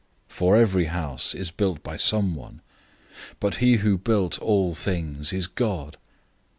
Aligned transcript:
003:004 0.31 0.35
For 0.35 0.55
every 0.57 0.85
house 0.85 1.35
is 1.35 1.51
built 1.51 1.83
by 1.83 1.95
someone; 1.95 2.61
but 3.39 3.57
he 3.57 3.75
who 3.75 3.99
built 3.99 4.39
all 4.39 4.73
things 4.73 5.31
is 5.31 5.45
God. 5.45 5.95